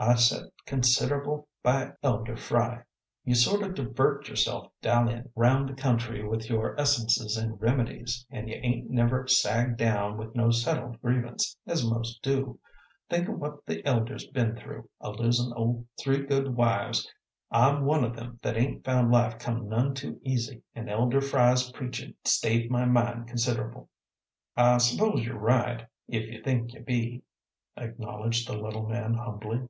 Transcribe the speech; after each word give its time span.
"I 0.00 0.14
set 0.14 0.44
consider'ble 0.64 1.48
by 1.60 1.90
Elder 2.04 2.36
Fry. 2.36 2.84
You 3.24 3.34
sort 3.34 3.64
o' 3.64 3.68
divert 3.72 4.28
yourself 4.28 4.70
dallying 4.80 5.28
round 5.34 5.68
the 5.68 5.74
country 5.74 6.22
with 6.24 6.48
your 6.48 6.78
essences 6.80 7.36
and 7.36 7.60
remedies, 7.60 8.24
an' 8.30 8.46
you 8.46 8.60
ain't 8.62 8.88
never 8.90 9.26
sagged 9.26 9.76
down 9.78 10.16
with 10.16 10.36
no 10.36 10.50
settled 10.52 11.02
grievance, 11.02 11.56
as 11.66 11.84
most 11.84 12.22
do. 12.22 12.60
Think 13.10 13.28
o' 13.28 13.32
what 13.32 13.66
the 13.66 13.84
Elder's 13.84 14.24
be'n 14.28 14.54
through, 14.54 14.88
a 15.00 15.10
losin' 15.10 15.52
o' 15.56 15.84
three 16.00 16.24
good 16.24 16.54
wives. 16.54 17.10
I'm 17.50 17.84
one 17.84 18.04
o' 18.04 18.10
them 18.14 18.38
that 18.42 18.56
ain't 18.56 18.84
found 18.84 19.10
life 19.10 19.40
come 19.40 19.68
none 19.68 19.96
too 19.96 20.20
easy, 20.22 20.62
an' 20.76 20.88
Elder 20.88 21.20
Fry's 21.20 21.72
preachin' 21.72 22.14
stayed 22.24 22.70
my 22.70 22.84
mind 22.84 23.26
consider'ble." 23.26 23.88
"I 24.56 24.78
s'pose 24.78 25.24
you're 25.26 25.36
right, 25.36 25.88
if 26.06 26.22
you 26.30 26.40
think 26.40 26.72
you 26.72 26.82
be," 26.84 27.24
acknowledged 27.76 28.48
the 28.48 28.56
little 28.56 28.88
man 28.88 29.14
humbly. 29.14 29.68